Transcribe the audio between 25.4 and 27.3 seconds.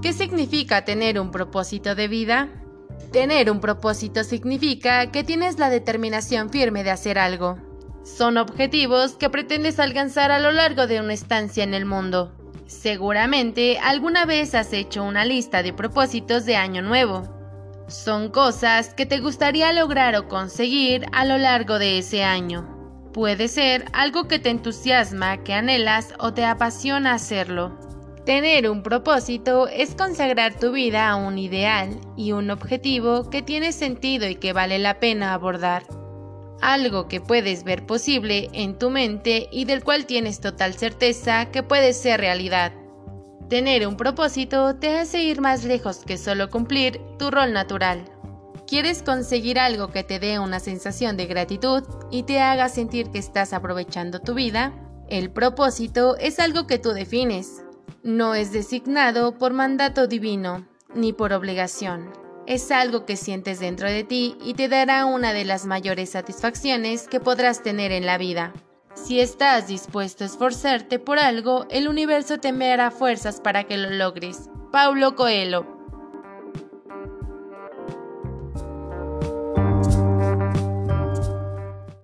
que anhelas o te apasiona